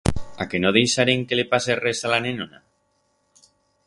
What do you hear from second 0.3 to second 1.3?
A que no deixarem